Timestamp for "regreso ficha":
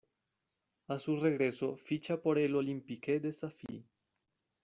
1.19-2.17